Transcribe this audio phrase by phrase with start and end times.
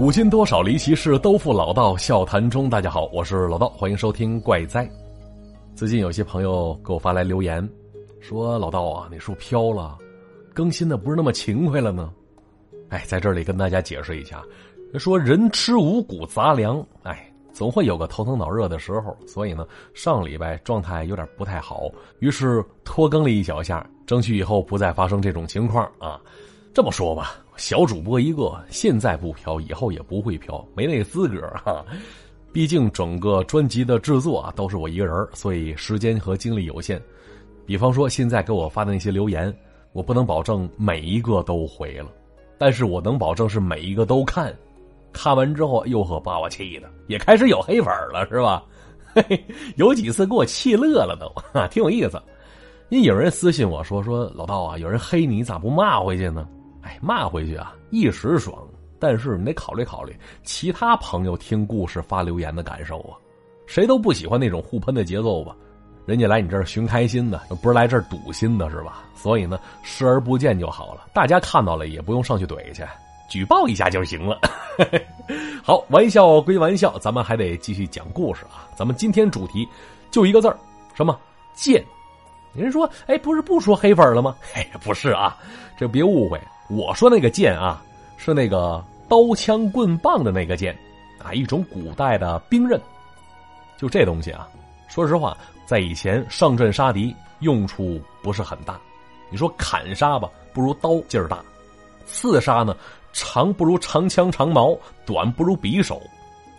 [0.00, 2.70] 古今多少离奇事，都付老道笑谈中。
[2.70, 4.90] 大家好，我是老道，欢迎收听怪哉。
[5.74, 7.68] 最近有些朋友给我发来留言，
[8.18, 9.98] 说老道啊，你是不是飘了？
[10.54, 12.10] 更新的不是那么勤快了呢？
[12.88, 14.42] 哎，在这里跟大家解释一下，
[14.98, 21.90] 说人吃五谷杂粮，哎，总会有个头疼脑热的时候，所以呢，上礼拜状态有点不太好，
[22.20, 26.18] 于是拖更了一小下，争取以后不再发生这种情况啊。
[26.72, 27.36] 这么说吧。
[27.56, 31.84] 小主播一个，现在不飘，以后也不会飘，没那个资格哈。
[32.52, 37.00] 毕竟整个专辑的制作啊，都是我一个人所以时间和精力有限。
[37.66, 39.54] 比方说，现在给我发的那些留言，
[39.92, 42.08] 我不能保证每一个都回了，
[42.58, 44.52] 但是我能保证是每一个都看。
[45.12, 48.64] 看完之后，又呵，把我气的，也开始有黑粉了，是吧？
[49.12, 49.44] 嘿 嘿，
[49.76, 51.30] 有几次给我气乐了都，
[51.68, 52.20] 挺有意思。
[52.88, 56.48] 因有人私信我说说老道啊，有人黑你，咋不骂回去呢？
[56.90, 58.58] 哎，骂回去啊，一时爽，
[58.98, 63.14] 但是你得考虑考虑其他朋友听故事发留言的感受啊。
[63.64, 65.54] 谁都不喜欢那种互喷的节奏吧？
[66.04, 69.04] 人家来你这儿寻开心的，不是来这儿堵心的，是吧？
[69.14, 71.06] 所以呢，视而不见就好了。
[71.14, 72.82] 大家看到了也不用上去怼去，
[73.28, 74.40] 举报一下就行了。
[75.62, 78.66] 好，玩笑归玩笑，咱们还得继续讲故事啊。
[78.74, 79.68] 咱们今天主题
[80.10, 80.58] 就一个字儿，
[80.92, 81.16] 什么
[81.54, 81.84] 贱？
[82.52, 84.34] 人说，哎，不是不说黑粉了吗？
[84.52, 85.38] 嘿，不是啊，
[85.78, 86.40] 这别误会。
[86.70, 87.82] 我说那个剑啊，
[88.16, 90.72] 是那个刀枪棍棒的那个剑，
[91.18, 92.80] 啊，一种古代的兵刃。
[93.76, 94.48] 就这东西啊，
[94.88, 98.78] 说实话，在以前上阵杀敌用处不是很大。
[99.30, 101.38] 你说砍杀吧，不如刀劲儿大；
[102.06, 102.76] 刺杀呢，
[103.12, 106.00] 长不如长枪长矛，短不如匕首。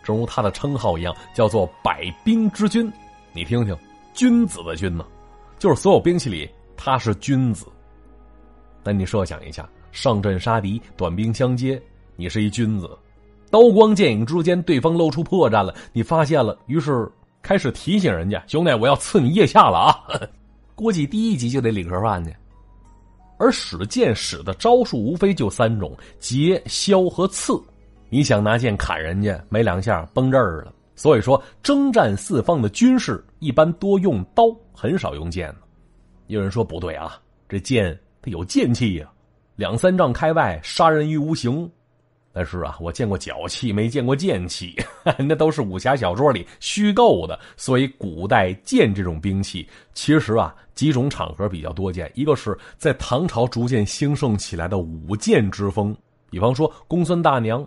[0.03, 2.92] 正如他的称号一样，叫做百兵之君。
[3.31, 3.78] 你听听，
[4.14, 5.06] 君子的君呢，
[5.58, 7.66] 就是所有兵器里他是君子。
[8.84, 9.70] 但你设想一下。
[9.92, 11.81] 上阵杀敌，短兵相接，
[12.16, 12.89] 你是一君子。
[13.50, 17.09] 刀光剑影之间，对方露出破绽了，你发现了，于是
[17.41, 20.00] 开始提醒人家：“兄弟，我要刺你腋下了啊！”
[20.75, 22.34] 估计第一集就得领盒饭去。
[23.38, 27.62] 而使剑使的招数无非就三种：截、削和刺。
[28.07, 30.74] 你想拿剑砍人家，没两下崩这儿了。
[30.96, 35.53] 所以说，征战四方的军士一般多用刀，很少用剑。
[36.28, 37.19] 有人说不对啊，
[37.50, 39.12] 这剑它有剑气呀。
[39.62, 41.70] 两三丈开外，杀人于无形。
[42.34, 44.76] 但是啊，我见过脚气，没见过剑气，
[45.20, 47.40] 那都是武侠小说里虚构的。
[47.56, 52.12] 所以，古代剑这种兵器，其实啊，几种场合比较多见。
[52.16, 55.96] 一个是在唐朝逐渐兴盛起来的舞剑之风，
[56.32, 57.64] 比方说公孙大娘，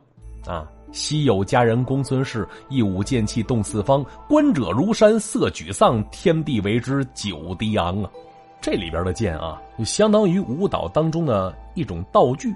[0.46, 8.10] 啊，昔有佳人公孙氏，一舞剑气动四方，观者如山色沮丧，天地为之久低昂啊。
[8.64, 12.50] 这里边的剑啊，就相当于舞蹈当中的一种道具，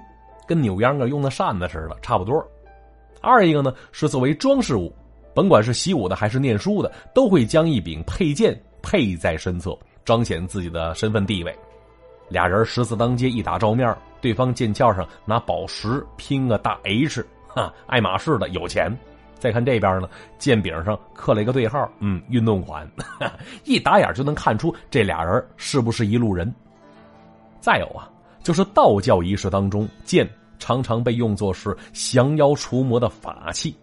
[0.47, 2.43] 跟扭秧歌用的扇子似的，差不多。
[3.21, 4.91] 二一个呢是作为装饰物，
[5.35, 11.55] 甭管是习武的还是念书的，都会将一柄佩剑佩在身侧，彰显自己的身份地位。
[12.27, 18.91] 俩人十字当街一打照面，对方剑鞘上拿宝石拼个大 H，哈，爱马仕的有钱。
[19.39, 22.87] 再看这边呢，剑柄上刻了一个对号，嗯，运动款，
[23.63, 26.53] 一打眼就能看出这俩人是不是一路人。
[27.61, 28.09] 再有啊，
[28.43, 30.29] 就是道教仪式当中，剑
[30.59, 33.75] 常常被用作是降妖除魔的法器，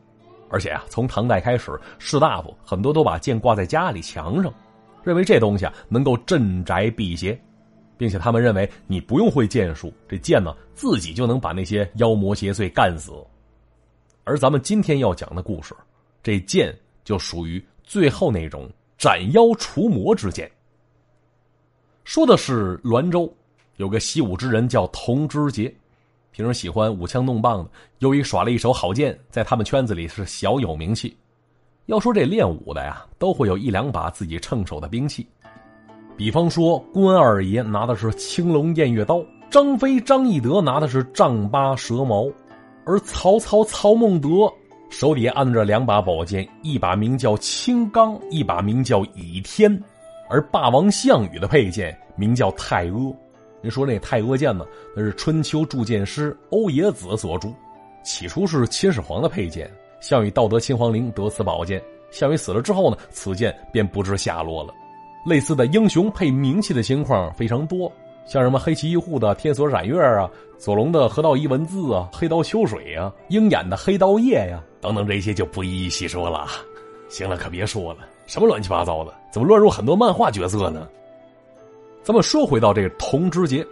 [0.51, 4.53] 而且啊，从唐代开始，士大夫很多都把剑挂在家里墙上，
[5.03, 7.39] 认为这东西啊能够镇宅辟邪，
[7.97, 13.13] 并且他们认为你不用会剑术，这剑呢自己就能把那些妖魔邪祟干死。
[14.27, 15.73] 而咱们今天要讲的故事，
[16.21, 20.51] 这剑就属于最后那种斩妖除魔之剑。
[22.03, 23.33] 说的是滦州
[23.77, 25.73] 有个习武之人叫童之杰，
[26.33, 27.71] 平时喜欢舞枪弄棒的，
[28.01, 31.17] 由于耍了一手好剑，在他们圈子里是小有名气。
[31.87, 35.25] 要说这练武的呀，都会有一两把自己趁手的兵器，
[36.17, 42.29] 比方说关二爷拿的是青龙偃月刀，张飞张翼德拿的是丈八蛇矛。
[42.87, 44.29] 而曹操曹孟德
[44.89, 49.83] 手里按着两把宝剑，一把名叫青钢，一把名叫倚天。
[50.31, 53.15] 而霸王项羽的佩剑名叫太阿。
[53.61, 57.53] 人说那太阿剑呢，那是春秋铸剑师欧冶子所铸，
[58.05, 59.69] 起初是秦始皇的佩剑。
[60.01, 61.83] 项羽盗得秦皇陵，得此宝剑。
[62.13, 64.73] 项羽死了之后呢，此剑便不知下落了。
[65.27, 67.91] 类似的英雄配名器的情况非常多。
[68.27, 70.29] 像什么黑崎一护的天锁斩月啊，
[70.59, 76.47] 左龙的河道一文字啊，黑刀秋水啊，鹰眼的黑刀叶呀，等等这些就不一一细说了。
[77.09, 80.89] 行了，可别说了，什么乱七八糟的，怎么乱入很多漫画角色呢？
[82.03, 83.65] 咱们说回到这个童之杰，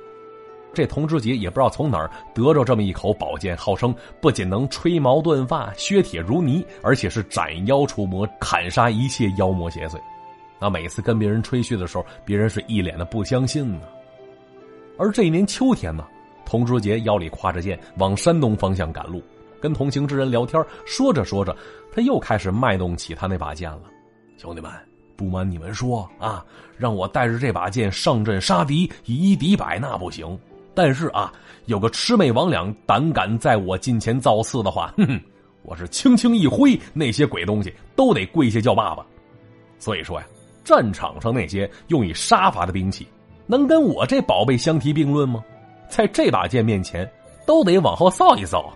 [0.73, 9.99] 这童志杰也不知道从哪儿得着这么一口宝剑，号称不仅能吹毛断发、削铁如泥，而且是斩妖除魔、砍杀一切妖魔邪祟。
[10.61, 13.87] 那每次跟别人吹嘘的时候，别人是一脸的不相信呢。
[14.97, 16.07] 而这一年秋天呢，
[16.45, 19.23] 童志杰腰里挎着剑，往山东方向赶路，
[19.61, 21.57] 跟同行之人聊天，说着说着，
[21.93, 23.83] 他又开始卖弄起他那把剑了。
[24.37, 24.71] 兄弟们。
[25.17, 26.45] 不瞒你们说啊，
[26.77, 30.37] 让我带着这把剑上阵杀敌，以一敌百那不行。
[30.75, 31.33] 但是啊，
[31.67, 35.21] 有个魑魅魍魉胆敢在我近前造次的话，哼哼，
[35.63, 39.07] 我是轻轻一挥，那些鬼东西都得跪下叫爸爸。
[39.79, 40.27] 所以说呀，
[40.65, 43.07] 战场上那些用以杀伐的兵器，
[43.47, 45.45] 能跟我这宝贝相提并论吗？
[45.89, 47.11] 在这把剑面前，
[47.47, 48.73] 都得往后扫一扫。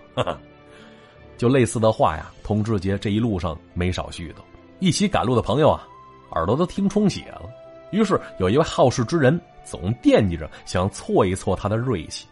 [1.37, 4.37] 就类似的话呀，童志杰这一路上没少絮叨。
[4.79, 5.85] 一起赶路的朋友啊。
[6.33, 7.49] 耳朵都听充血了，
[7.89, 12.27] 于是有一位好事之人总惦记着想挫一挫他的锐气，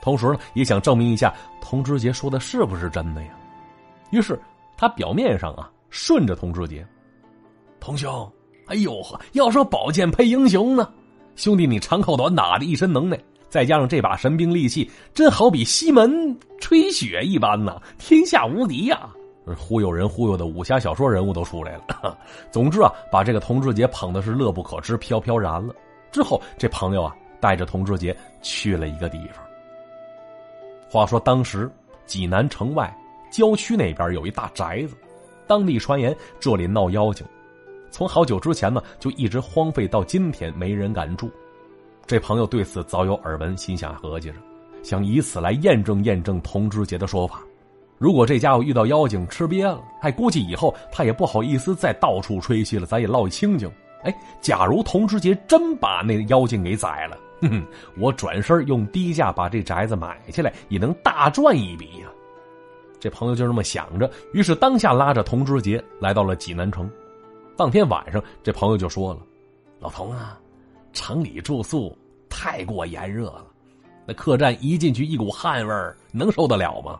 [0.00, 3.30] 同时呢也想证明一下童志杰说的是不是真的呀。
[4.12, 4.40] 于是
[4.76, 6.86] 他表面上啊顺着童志杰，
[7.80, 8.32] 童兄，
[8.68, 10.88] 哎呦呵，要说宝剑配英雄呢，
[11.40, 19.08] 兄弟你长靠短打的一身能耐，再加上这把神兵利器，真好比西门吹雪一般呐，天下无敌呀。
[19.56, 22.18] 忽悠人忽悠的武侠小说人物都出来了。
[22.52, 25.74] 总之啊，把这个童志杰捧的是乐不可支、飘飘然了。
[26.12, 29.42] 之后，这朋友啊带着童志杰去了一个地方。
[30.90, 31.70] 话说当时
[32.04, 32.94] 济南城外
[33.32, 34.94] 郊区那边有一大宅子，
[35.46, 37.26] 当地传言这里闹妖精，
[37.90, 41.30] 从好久之前呢就一直荒废到今天，没人敢住。
[42.06, 44.36] 这朋友对此早有耳闻，心想合计着，
[44.82, 47.40] 想以此来验证验证童志杰的说法。
[47.98, 53.70] 如果这家伙遇到妖精吃瘪了，还估计以后他也不好意思再到处吹嘘了，咱也落清净。
[54.02, 57.66] 哎，假如童志杰真把那妖精给宰了，哼 哼，
[57.98, 62.08] 我转身用低价把这宅子买下来，也能大赚一笔呀。
[62.98, 66.90] 这朋友就这么想着，于是当下拉着童志杰来到了济南城。
[67.60, 69.20] 当天晚上，这朋友就说了
[69.80, 70.40] ：“老童啊，
[70.94, 71.94] 城里住宿
[72.26, 73.44] 太过炎热了，
[74.06, 76.98] 那客栈一进去一股汗味儿，能受得了吗？”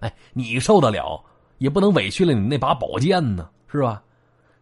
[0.00, 1.22] 哎，你受得了，
[1.58, 4.02] 也不能委屈了你那把宝剑呢，是吧？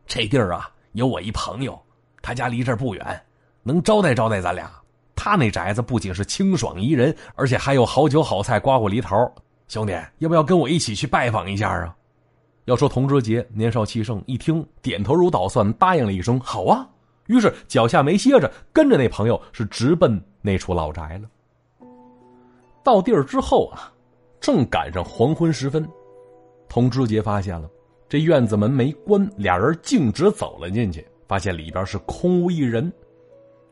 [0.04, 1.80] 这地儿啊，有我一朋友，
[2.20, 3.22] 他家离这儿不远，
[3.62, 4.68] 能招待招待咱俩。
[5.14, 9.32] 他那宅子不仅是清爽宜人，而且还有好酒好菜、瓜果梨桃。
[9.68, 11.94] 兄弟，要不要跟我一起去拜访一下啊？
[12.66, 16.86] 要说童志杰年少气盛，一听点头如捣蒜，答应了一声好啊。
[17.26, 21.88] 于是脚下没歇着，跟着那朋友是直奔那处老宅了。
[22.84, 23.90] 到地儿之后啊。
[24.38, 25.84] 正赶上黄昏时分，
[26.68, 27.68] 童志杰发现了
[28.08, 32.92] 这院子门没关，俩人径直走了进去，发现里边是空无一人。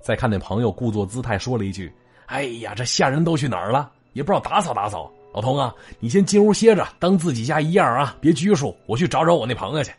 [0.01, 1.93] 再看那朋友故作姿态说了一句
[2.27, 3.93] ：“哎呀，这下人都去哪儿了？
[4.15, 5.13] 也不知道打扫打扫。
[5.35, 8.75] 老童啊，你先进屋歇着，当自己家一样啊，别拘束。
[8.87, 9.93] 我去找找我那朋友去。”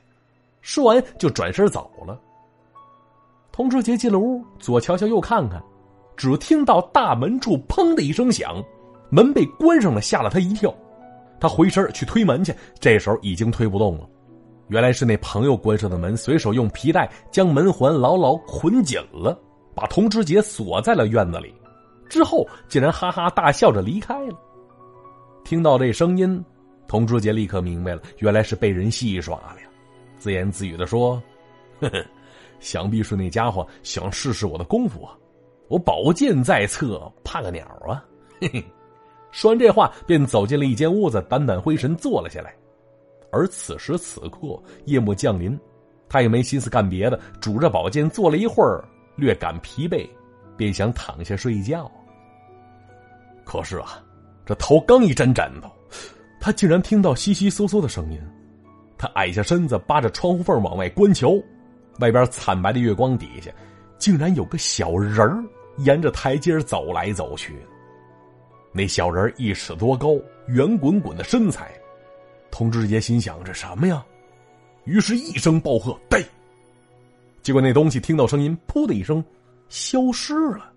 [0.63, 2.17] 说完就转身走了。
[3.51, 5.61] 童志杰进了屋，左瞧瞧，右看看，
[6.15, 8.63] 只听到大门处“砰”的一声响。
[9.09, 10.73] 门被关上了，吓了他一跳。
[11.37, 14.07] 他回身去推门去，这时候已经推不动了。
[14.69, 19.37] 原来是那朋友关上的门，随手用皮带将门环牢牢捆紧了，
[19.75, 21.53] 把童志杰锁在了院子里。
[22.09, 24.35] 之后竟然哈哈大笑着离开了。
[25.45, 26.43] 听到这声音，
[26.87, 29.67] 童志杰立刻明白了，原来是被人戏耍了呀。
[30.17, 31.21] 自言自语的说
[31.79, 32.03] ：“呵呵，
[32.59, 35.15] 想必是那家伙想试试我的功夫啊！
[35.67, 38.03] 我宝剑在侧，怕个鸟啊！”
[38.41, 38.65] 嘿嘿。
[39.29, 42.55] 说完这话，便走进了一间屋子，掸掸灰尘，坐了下来。
[43.31, 45.59] 而此时此刻，夜幕降临，
[46.09, 48.83] 他也没心思干别的，拄着宝剑坐了一会儿，
[49.15, 50.09] 略感疲惫，
[50.57, 51.91] 便想躺下睡觉。
[53.43, 54.03] 可是啊，
[54.45, 55.71] 这头刚一沾枕头，
[56.39, 58.19] 他竟然听到悉悉嗦嗦的声音。
[58.97, 61.31] 他矮下身子，扒着窗户缝往外观瞧，
[61.99, 63.51] 外边惨白的月光底下，
[63.97, 65.43] 竟然有个小人儿
[65.79, 67.55] 沿着台阶走来走去。
[68.71, 70.15] 那小人一尺多高，
[70.47, 71.71] 圆滚滚的身材。
[72.51, 74.05] 童志杰心想：这什么呀？
[74.85, 76.21] 于是，一声暴喝：“呆！”
[77.41, 79.23] 结果那东西听到声音，噗的一声
[79.67, 80.71] 消失了。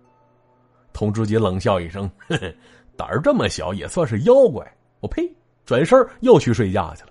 [0.92, 2.54] 童志杰冷笑一声：“呵呵，
[2.98, 4.66] 胆儿这么小，也算是妖怪。”
[5.00, 5.32] 我呸！
[5.64, 7.10] 转身又去睡觉去了。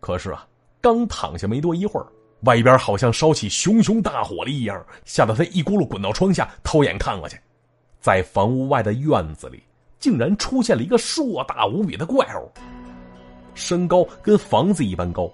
[0.00, 0.46] 可是啊，
[0.80, 2.06] 刚躺下没多一会儿，
[2.40, 7.38] 外边好像烧起熊熊大火了一样，吓得他一咕噜滚到窗下，偷眼看过去，
[8.00, 9.62] 在房屋外的院子里。
[10.00, 12.48] 竟然出现了一个硕大无比的怪物，
[13.52, 15.28] 身高跟房子一般高，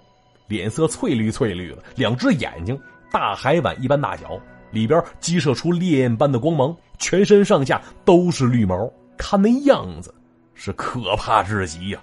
[0.49, 2.81] 脸色翠绿翠绿的，两只眼睛
[3.11, 4.41] 大海碗一般大小，
[4.71, 10.15] 里边激射出烈焰般的光芒，全身上下都是绿毛，看那样子
[10.55, 12.01] 是可怕至极呀。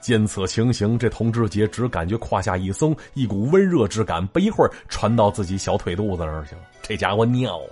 [0.00, 6.60] 见此情形，这童志杰只感觉胯下一松，一股温热之感不一会儿传到自己小腿肚子那儿去了。
[6.82, 7.70] 这家伙尿了。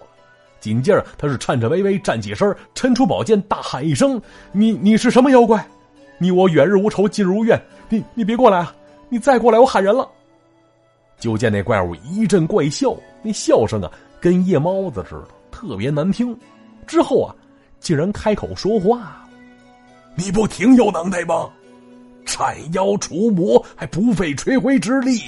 [0.58, 4.18] 紧接着，他是颤颤巍巍站起身，抻出宝剑，大喊一声
[4.52, 5.66] ：“你你是什么妖怪？
[6.18, 7.60] 你我远日无仇，近日无怨。
[7.88, 8.74] 你你别过来啊！
[9.08, 10.08] 你再过来，我喊人了。”
[11.18, 16.34] 就见那怪物一阵怪笑，那笑声啊，跟夜猫子似的，特别难听。
[16.86, 17.34] 之后啊，
[17.82, 19.26] 竟然开口说话
[20.14, 21.50] ：“你不挺有能耐吗？”
[22.24, 25.20] 斩妖除魔还不费吹灰之力，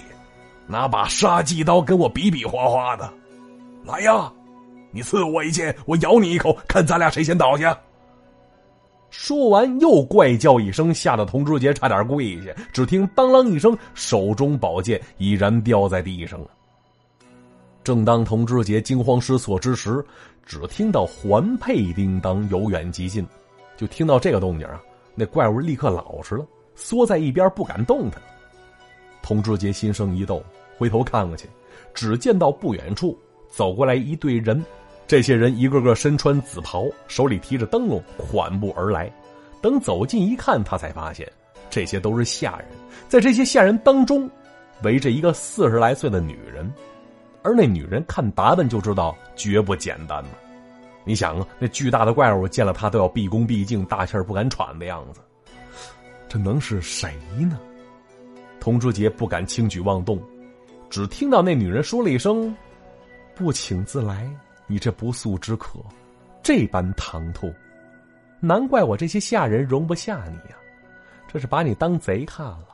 [0.68, 3.12] 拿把杀鸡刀跟我比比划划的，
[3.84, 4.32] 来呀！
[4.92, 7.76] 你刺我一剑，我咬你一口，看咱俩谁先倒下。
[9.11, 12.52] 说完，又怪叫一声，吓得童志杰差点跪下。
[12.73, 16.46] 只听当啷一声，手中宝剑已然掉在地上了。
[17.82, 20.04] 正当童志杰惊慌失措之时，
[20.46, 23.26] 只听到环佩叮当由远及近，
[23.76, 24.80] 就听到这个动静啊，
[25.14, 26.46] 那怪物立刻老实了。
[26.76, 28.20] 缩在一边不敢动弹。
[29.22, 30.42] 童志杰心生一动，
[30.76, 31.48] 回头看过去，
[31.94, 33.16] 只见到不远处
[33.48, 34.60] 走过来一队人，
[35.06, 39.08] 这些人一个个身穿紫袍，手里提着灯笼，缓步而来。
[39.62, 41.30] 等走近一看，他才发现
[41.70, 42.66] 这些都是下人，
[43.08, 44.28] 在这些下人当中，
[44.82, 46.68] 围着一个四十来岁的女人，
[47.44, 50.30] 而那女人看打扮就知道绝不简单呢。
[51.04, 55.20] 你想啊，那巨大的怪物见了他都要毕恭毕敬，大气儿不敢喘的样子。
[56.26, 57.60] 这能是谁呢？
[58.58, 60.18] 童志杰不敢轻举妄动，
[60.88, 62.56] 只听到那女人说了一声
[63.36, 64.26] ：“不请自来，
[64.66, 65.78] 你这不速之客，
[66.42, 67.52] 这般唐突，
[68.40, 70.56] 难怪我这些下人容不下你呀！
[71.30, 72.68] 这是把你当贼看了。”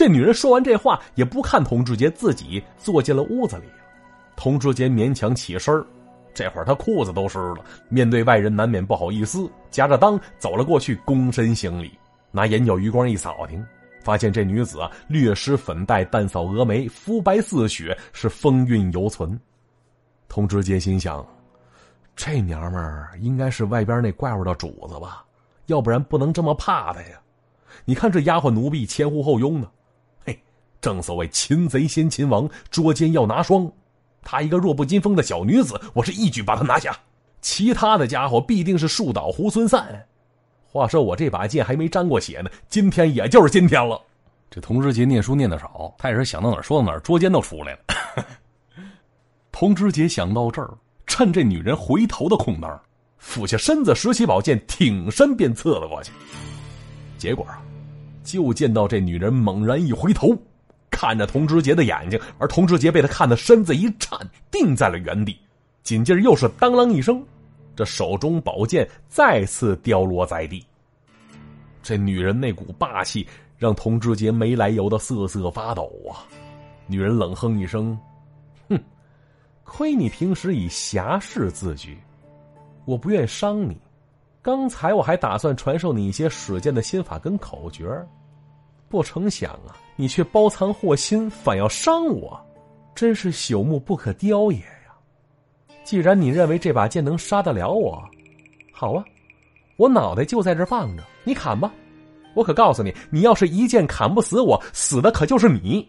[0.00, 3.64] 这女人说完这话，也不看童志杰，自己坐进了屋子里。
[4.34, 5.84] 童志杰勉强起身
[6.32, 7.56] 这会儿他裤子都湿了，
[7.90, 11.92] 面对外人难免不好意思，夹着裆走了过去，躬身行礼。
[12.30, 13.62] 拿眼角余光一扫听，
[14.02, 19.38] 发现这女子啊，略施粉黛，淡扫蛾眉，肤白似雪，是风韵犹存。
[20.30, 21.22] 童志杰心想：
[22.16, 25.26] 这娘们儿应该是外边那怪物的主子吧？
[25.66, 27.20] 要不然不能这么怕她呀。
[27.84, 29.70] 你看这丫鬟奴婢前呼后拥的，
[30.80, 33.70] 正所谓擒贼先擒王，捉奸要拿双。
[34.22, 36.96] 她一个弱不禁风的小女子，我是一举把她拿下。
[37.40, 40.06] 其他的家伙必定是树倒猢狲散。
[40.66, 44.00] 话说我这把剑还没沾过血呢，今天也就是今天了。
[44.50, 48.26] 这童之杰念书念的少，他也是想到哪儿说到哪儿，捉奸都出来了。
[49.52, 50.70] 童之杰想到这儿，
[51.06, 52.80] 趁这女人回头的空当，
[53.18, 56.12] 俯下身子拾起宝剑，挺身便刺了过去。
[57.18, 57.60] 结果啊，
[58.22, 60.36] 就见到这女人猛然一回头，
[60.90, 64.18] 看着童志杰的眼睛，而童志杰被他看的身子一颤，
[64.50, 65.38] 定在了原地。
[65.82, 67.24] 紧接着又是当啷一声。
[67.76, 70.62] 这手中宝剑再次掉落在地。
[71.82, 76.28] 这女人那股霸气让童志杰没来由的瑟瑟发抖啊！
[76.86, 77.98] 女人冷哼一声
[78.68, 78.78] ：“哼，
[79.64, 81.96] 亏你平时以侠士自居，
[82.84, 83.80] 我不愿伤你。
[84.42, 87.88] 刚才我还打算传授你一些使剑的心法跟口诀，
[88.90, 92.38] 不成想啊，你却包藏祸心，反要伤我，
[92.94, 94.92] 真是朽木不可雕也呀。”
[95.84, 98.02] 既然你认为这把剑能杀得了我，
[98.72, 99.04] 好啊，
[99.76, 101.72] 我脑袋就在这放着，你砍吧。
[102.34, 105.88] 我可告诉你，你要是一剑砍不死我，死的可就是你。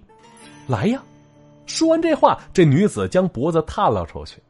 [0.68, 1.04] 来呀！
[1.66, 4.42] 说完这话，这女子将脖子探了出去。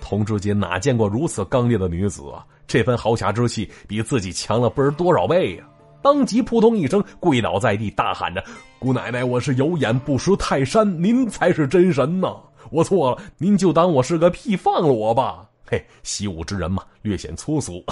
[0.00, 2.46] 童志杰哪见过如此刚烈的女子啊？
[2.66, 5.64] 这份豪侠之气比自己强了不知多少倍呀！
[6.02, 8.44] 当即扑通一声跪倒在地，大喊着
[8.78, 12.36] ：“姑奶奶，我是有眼不识泰山，您才是真神呐！”
[12.70, 15.48] 我错了，您就当我是个屁，放了我吧。
[15.64, 17.84] 嘿，习武之人嘛，略显粗俗。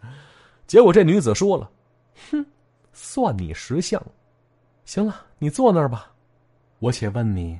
[0.66, 1.70] 结果这女子说了
[2.30, 2.44] ：“哼，
[2.92, 4.02] 算你识相。
[4.84, 6.12] 行了，你坐那儿吧。
[6.78, 7.58] 我且问你，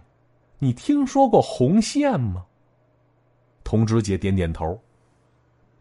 [0.59, 2.45] 你听说过红线吗？”
[3.65, 4.79] 童知杰点点头。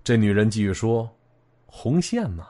[0.04, 1.10] 这女人继续说
[1.66, 2.48] ：“红线呐，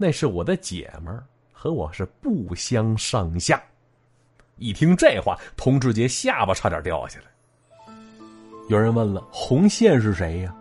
[0.00, 3.62] 那是我的姐们儿，和我是不相上下。”
[4.56, 7.94] 一听这话，童志杰下巴差点掉下来。
[8.68, 10.54] 有人问了：“红线是谁呀？”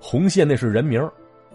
[0.00, 1.06] 红线那是人名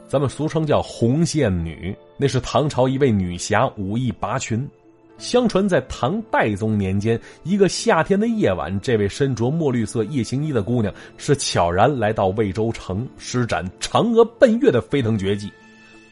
[0.08, 1.96] 咱们俗称叫红线女。
[2.18, 4.70] 那是唐朝一位女侠，武艺拔群。
[5.18, 15.52] 相传在唐代宗年间，一个夏天的夜晚，这位身着墨绿色夜行衣的姑娘是悄然来到魏州城，施展嫦娥奔月的飞腾绝技。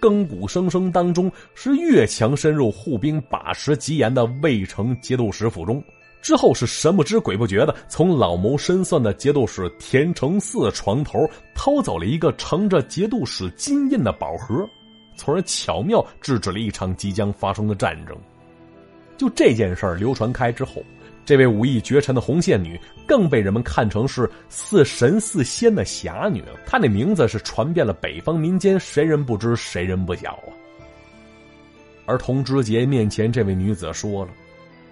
[0.03, 5.81] 更鼓声声当中，是越墙深入护兵把持极严的魏城节度使府中。
[6.21, 14.67] 之后是神不知鬼不觉的从老谋深算的节度使田承嗣床头偷走了一个盛着节度使金印的宝盒，
[15.15, 18.13] 从而巧妙制止了一场即将发生的战争。
[19.15, 20.83] 就这件事流传开之后，
[21.25, 26.43] 这位武艺绝尘的红线女更被人们看成是似神似仙的侠女。
[26.65, 30.51] 她那名字是传遍了北方民间，谁人不知，谁人不晓啊。
[32.05, 34.31] 而童之杰面前这位女子说了。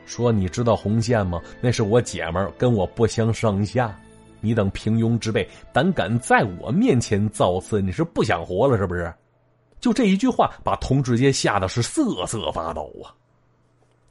[0.06, 1.40] 说你知道红线吗？
[1.62, 3.98] 那是我姐们，跟我不相上下。
[4.42, 9.14] 你等平庸之辈，胆敢在我面前造次，你是不想活了是不是？
[9.80, 13.14] 就这一句话，把童志杰吓得是瑟瑟发抖啊！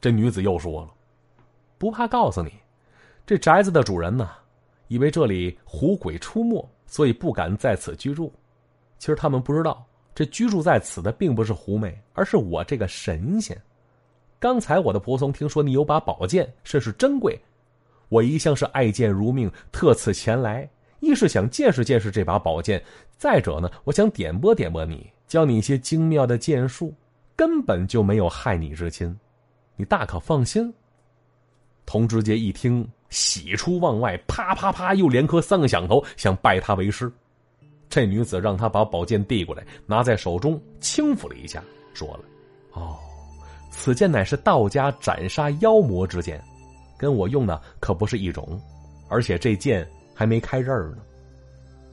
[0.00, 0.88] 这女子又说了
[1.80, 2.52] ：“不怕告诉你，
[3.24, 4.28] 这宅子的主人呢，
[4.88, 8.30] 以为这里狐鬼出没，所以不敢在此居住。
[8.98, 9.82] 其实他们不知道，
[10.14, 13.58] 这居住在此的并不是狐媚，而是我这个神仙。”
[14.38, 17.40] 刚才我的仆从听说你有把宝剑，甚是珍贵，
[18.10, 20.68] 我一向是爱剑如命，特此前来，
[21.00, 22.84] 一是想见识见识这把宝剑，
[23.16, 26.94] 再者呢，我想点拨点拨你，教你一些精妙的剑术，
[27.34, 29.18] 根本就没有害你之心，
[29.76, 30.70] 你大可放心。
[31.90, 37.10] 童之杰一听，喜出望外，啪啪啪，又连磕三个响头，想拜他为师。
[37.88, 41.60] 这女子让他把宝剑递过来，拿在手中轻抚了一下，
[41.92, 42.20] 说了
[42.74, 42.96] ：“哦。”
[43.72, 46.40] 此剑乃是道家斩杀妖魔之剑，
[46.96, 48.60] 跟我用的可不是一种，
[49.08, 50.98] 而且这剑还没开刃呢。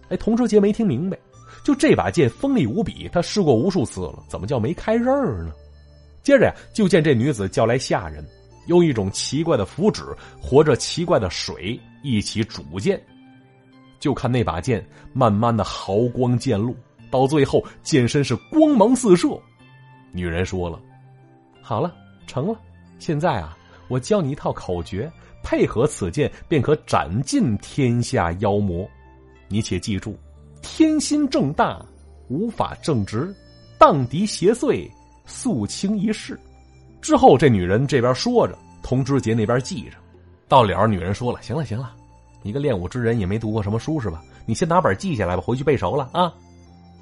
[0.10, 1.18] 哎，童之杰没听明白，
[1.64, 5.08] 就这把剑锋利无比，他试过无数次了，怎么叫没开刃
[5.44, 5.52] 呢？
[6.22, 8.24] 接着呀，就见这女子叫来下人，
[8.68, 10.04] 用一种奇怪的符纸
[10.42, 13.02] 和着奇怪的水一起煮剑，
[14.00, 16.76] 就看那把剑慢慢的毫光渐露，
[17.10, 19.30] 到最后剑身是光芒四射。
[20.12, 20.80] 女人说了。
[21.62, 21.94] 好了，
[22.26, 22.58] 成了。
[23.00, 23.58] 现在啊，
[23.90, 25.12] 我教你一套口诀，
[25.44, 28.88] 配合此剑，便可斩尽天下妖魔。
[29.50, 30.18] 你且记住：
[30.62, 31.86] 天心正大，
[32.30, 33.34] 无法正直，
[33.78, 34.90] 荡涤邪祟，
[35.26, 36.40] 肃清一世。
[37.02, 39.98] 之后，这女人这边说着，童之杰那边记着。
[40.48, 41.94] 到了，女人说了：“行了，行了，
[42.42, 44.24] 你个练武之人，也没读过什么书是吧？
[44.46, 46.34] 你先拿本记下来吧，回去背熟了啊。”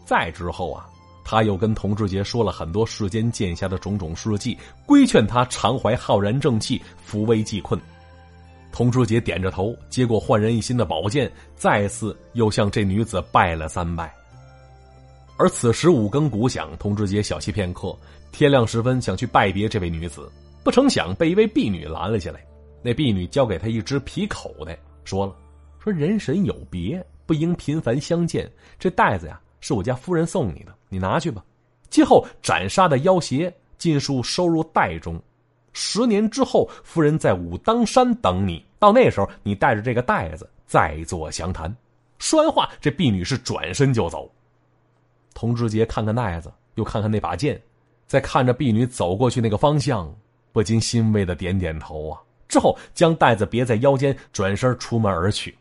[0.03, 0.89] 再之后啊。
[1.23, 7.79] 他又跟童志杰说了很多世间剑侠的种种事迹，规劝他常怀浩然正气，扶危济困。
[8.71, 14.11] 童志杰点着头，接过焕然一新的宝剑，再次又向这女子拜了三拜。
[15.37, 17.95] 而此时五更鼓响，童志杰小憩片刻，
[18.31, 20.31] 天亮时分想去拜别这位女子，
[20.65, 22.43] 不成想被一位婢女拦了下来。
[22.81, 25.35] 那婢女交给他一只皮口袋，说了
[25.77, 28.51] ：“说人神有别，不应频繁相见。
[28.79, 31.43] 这袋子呀。”是我家夫人送你的，你拿去吧。
[31.89, 35.19] 今后斩杀的妖邪尽数收入袋中。
[35.73, 38.63] 十年之后，夫人在武当山等你。
[38.77, 41.75] 到那时候，你带着这个袋子再做详谈。
[42.19, 44.31] 说完话，这婢女是转身就走。
[45.33, 47.59] 童志杰看看袋子，又看看那把剑，
[48.05, 50.15] 再看着婢女走过去那个方向，
[50.55, 52.21] 不禁欣慰的点点头啊。
[52.47, 55.53] 之后将袋子别在腰间，转身出门而去。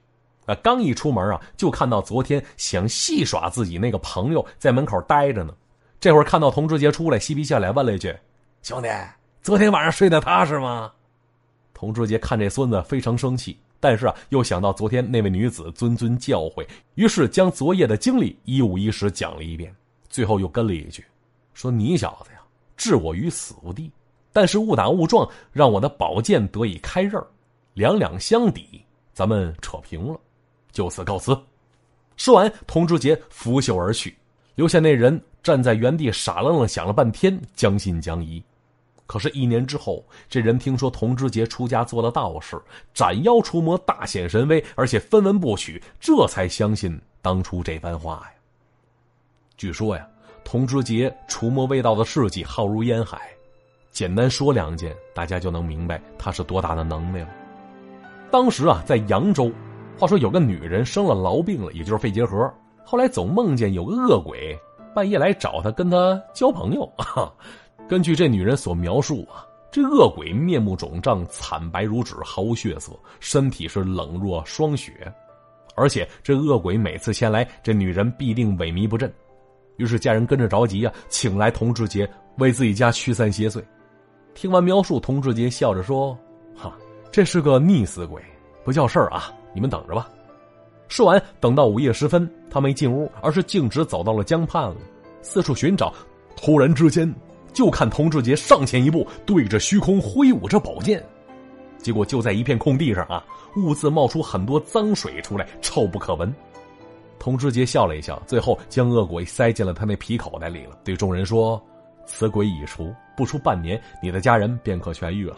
[0.46, 5.52] 啊，刚一出门啊，就看到昨天想戏耍自己那个朋友在门口待着呢。
[5.98, 8.14] 这会儿看到童志杰出来，嬉皮笑脸问了一句
[8.62, 8.88] ：“兄弟，
[9.42, 10.92] 昨天晚上睡得踏实吗？”
[11.74, 19.74] 童志杰看这孙子非常生气，但是啊，又想到昨天那位女子谆谆教诲，于是将昨夜的经历一五一十讲了一遍。
[20.08, 21.04] 最后又跟了一句
[21.52, 22.38] ：“说你小子呀，
[22.76, 23.90] 置我于死地，
[24.34, 27.14] 但是误打误撞让我的宝剑得以开刃，
[27.72, 30.20] 两两相抵，咱们扯平了。”
[30.72, 31.34] 就此告辞。
[32.16, 34.14] 说完，童之杰拂袖而去，
[34.56, 38.42] 留下那人站在原地傻愣愣想了半天，将信将疑。
[39.06, 42.60] 可是，一年之后，这人听说童之杰出家做了道士，
[42.94, 48.32] 斩妖除魔，大显神威，而且分文不取，这才相信当初这番话呀。
[49.56, 50.08] 据说呀，
[50.42, 53.30] 童之杰除魔卫道的事迹浩如烟海，
[53.94, 57.28] 简单说两件，大家就能明白他是多大的能耐了。
[58.28, 59.50] 当时啊，在扬州。
[59.96, 62.52] 话说有个女人生了痨病了，也就是肺结核。
[62.84, 64.58] 后来总梦见有个恶鬼
[64.92, 66.92] 半夜来找她，跟她交朋友。
[67.88, 74.92] 根据这女人所描述啊，这恶鬼面目肿胀，惨白如纸，毫无血色，身体是冷若霜雪。
[75.76, 79.12] 而且这恶鬼每次前来，这女人必定萎靡不振。
[79.76, 83.62] 于是家人跟着着急啊，请来童志杰为自己家驱散邪祟。
[84.34, 86.16] 听完描述，童志杰笑着说
[86.54, 86.76] ：“哈，
[87.10, 88.20] 这是个溺死鬼，
[88.64, 90.08] 不叫事儿啊。”你们等着吧。
[90.88, 94.74] 说完，等到午夜时分，他没进屋，而是径直走到了江畔，
[95.22, 95.94] 四处寻找。
[96.36, 97.12] 突然之间，
[97.52, 101.02] 就看童志杰上前一步，对着虚空挥舞着宝剑。
[101.78, 103.24] 结果就在一片空地上啊，
[103.56, 106.34] 兀自冒出很多脏水出来，臭不可闻。
[107.18, 111.62] 童志杰笑了一笑，最后将恶鬼塞进了他那皮口袋里了，对众人说
[112.06, 115.36] ：“此鬼已除，不出半年，你的家人便可痊愈了。”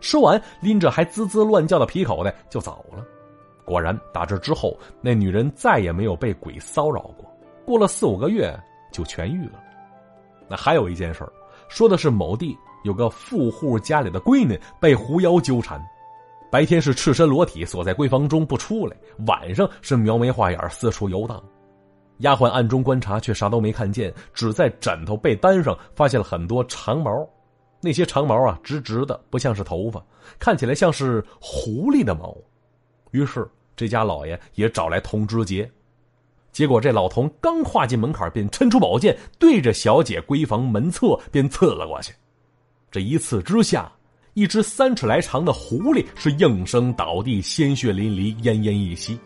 [0.00, 3.04] 说完，拎着还滋滋乱叫的皮口袋就走了。
[3.64, 7.28] 果然，打这之后，那女人再也没有被鬼骚扰过。
[7.66, 8.56] 过了四五个月，
[8.92, 9.60] 就痊愈了。
[10.48, 11.22] 那还有一件事
[11.68, 15.78] 说的是某地有个富户家里的闺女被狐妖纠缠，
[16.50, 21.42] 白天是赤身裸体锁在闺房中不出来，晚上是描眉画眼四处游荡。
[22.18, 27.28] 丫鬟暗中观察，却啥都没看见，只在枕头被单上发现了很多长毛，
[27.80, 30.04] 那些长毛啊，直直的，不像是头发，
[30.38, 32.36] 看起来像是狐狸的毛。
[33.10, 33.48] 于是。
[33.78, 35.70] 这家老爷也找来童知杰，
[36.50, 42.12] 结果这老童刚跨进门槛，便抻出宝剑，对着小姐闺房门侧便刺了过去。
[42.90, 43.88] 这一刺之下，
[44.34, 49.16] 一只三尺来长的狐狸是应声倒地，鲜血淋漓，奄奄一息。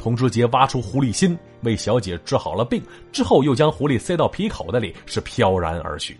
[0.00, 2.82] 童知杰挖出狐狸心，为小姐治好了病，
[3.12, 6.16] 之后又将狐狸塞到皮口袋里，是飘然而去。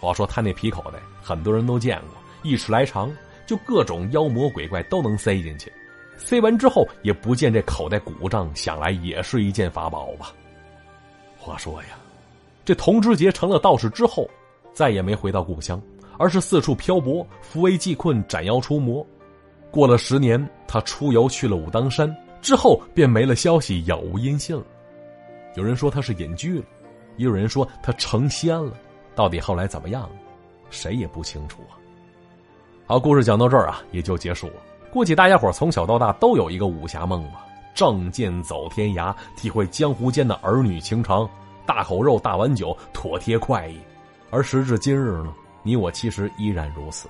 [0.00, 2.10] 话说他那皮口袋，很多人都见过，
[2.42, 3.08] 一尺来长，
[3.46, 5.72] 就各种妖魔鬼怪都能塞进去。
[6.16, 10.32] 塞完之后也不见这口袋鼓胀，想来也是一件法宝吧。
[11.38, 11.90] 话说呀，
[12.64, 14.28] 这童知杰成了道士之后，
[14.74, 15.80] 再也没回到故乡，
[16.18, 19.06] 而是四处漂泊，扶危济困，斩妖除魔。
[19.70, 24.64] 过了十年，他出游去了武当山，之后便没了消息，杳无音信了。
[25.54, 26.64] 有人说他是隐居了，
[27.16, 28.72] 也有人说他成仙了。
[29.14, 30.10] 到底后来怎么样，
[30.68, 31.78] 谁也不清楚啊。
[32.84, 34.54] 好，故事讲到这儿啊，也就结束了。
[34.90, 41.28] 估计大家伙从小到大都有一个武侠梦吧，仗剑走天涯，体会江湖间的儿女情长，
[41.64, 43.78] 大口肉、大碗酒，妥帖快意。
[44.30, 47.08] 而时至今日呢，你我其实依然如此，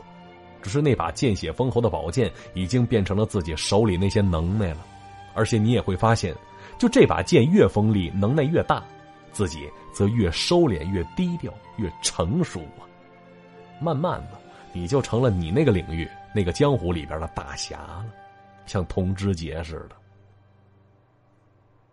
[0.61, 4.79] 只是那把见血封喉的宝剑已经变成了自己手里那些能耐了。
[5.35, 6.35] 而且你也会发现，
[6.79, 8.83] 就这把剑越锋利，能耐越大，
[9.33, 12.87] 自己则越收敛、越低调、越成熟啊。
[13.81, 14.39] 慢慢的，
[14.73, 16.09] 你就成了你那个领域。
[16.35, 18.07] 那个江湖里边的大侠了，
[18.65, 19.97] 像童之杰似的。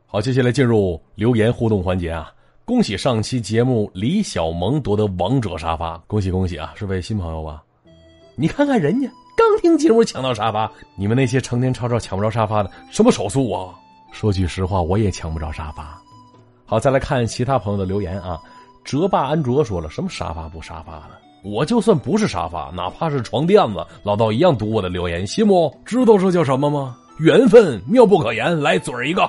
[0.06, 2.34] 好，接下来进入留言互动环节啊！
[2.64, 6.74] 恭喜上期节目李小萌夺得王者沙发，恭喜恭喜啊！
[6.78, 7.62] 是位新朋友吧？
[8.38, 13.74] 你看看人家刚听节目抢到沙发，你们那些成天吵吵抢不着沙发的，什么手速啊？
[14.12, 15.98] 说句实话，我也抢不着沙发。
[16.66, 18.38] 好，再来看其他朋友的留言啊！
[18.84, 21.12] 哲霸安卓说了什么沙发不沙发的？
[21.42, 25.74] 我就算不是沙发，哪怕是床垫子，老道一样读我的留言，信不？
[25.86, 26.98] 知道这叫什么吗？
[27.20, 28.60] 缘分妙不可言。
[28.62, 29.24] 来嘴儿一个。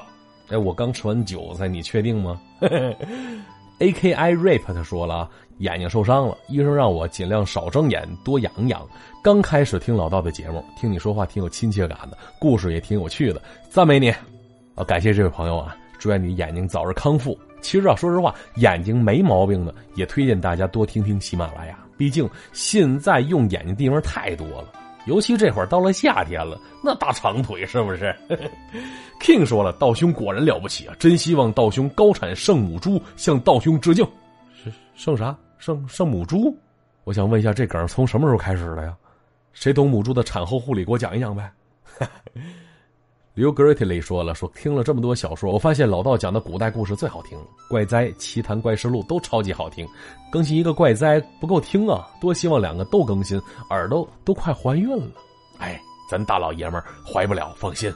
[0.48, 2.96] 哎，我刚吃完韭菜，你确定吗嘿嘿
[3.80, 8.86] ？A K I Rap 他说了，眼睛受伤了，医生让我尽量少睁眼，多养养。
[9.22, 14.10] 刚开始听老道的节目，听你说话挺有亲切感的，故事也挺有趣的，赞美你。
[14.74, 17.36] 啊，感谢这位朋友啊，祝愿你眼睛早日康复。
[17.60, 21.78] 其实啊，说实话，眼睛没毛病的，也推荐大家多听听喜马拉雅。
[21.98, 24.72] 毕竟现在用眼睛地方太多了，
[25.10, 28.14] 尤其这会儿到了夏天了，那大长腿是不是
[29.20, 30.94] ？King 说了，道兄果然了不起啊！
[31.00, 34.06] 真希望道兄高产圣母猪，向道兄致敬。
[34.62, 35.36] 是圣啥？
[35.58, 36.56] 圣圣母猪？
[37.02, 38.96] 我想问一下，这梗从什么时候开始的呀？
[39.52, 40.84] 谁懂母猪的产后护理？
[40.84, 41.52] 给我讲一讲呗。
[43.40, 49.88] 刘 Greatly 说了，说听了这么多小说，我发现老道讲的古代故事最好听了，《怪哉》《奇谈怪事录》都超级好听。
[50.30, 55.12] 更新一个《怪哉》不够听啊，多希望两个都更新，耳朵都快怀孕了。
[55.56, 57.90] 哎，咱大老爷们儿怀不了，放心。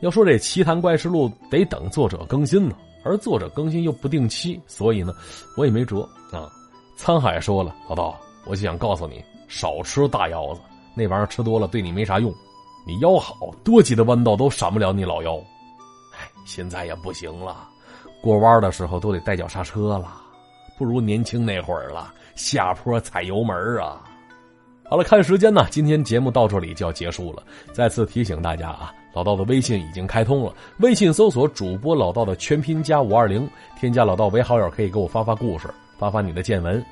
[0.00, 5.12] 要说这《奇谈怪事录》得等作者更新呢，而作者更新又不定期，所以呢，
[5.56, 6.48] 我也没辙啊。
[6.96, 10.60] 沧海说了，老道，我就想告诉你，少吃大腰子，
[10.94, 12.32] 那玩意儿吃多了对你没啥用。
[12.86, 15.36] 你腰好多级的弯道都闪不了你老腰，
[16.18, 17.68] 哎，现在也不行了，
[18.22, 20.20] 过弯的时候都得带脚刹车了，
[20.78, 24.02] 不如年轻那会儿了，下坡踩油门啊。
[24.90, 27.42] 好了，看时间呢，今天节目到这里就要结束了。
[27.74, 33.46] 再次提醒大家啊，老道的微信已经开通了，微信搜索主播老道的全拼加五二零，
[33.78, 36.82] 添加老道为好友，可以给我发发故事，发发你的见闻。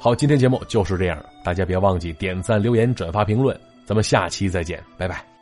[0.00, 5.33] 好，今天节目就是这样，大家别忘记点赞、留言、转发、评论，咱们下期再见，拜拜。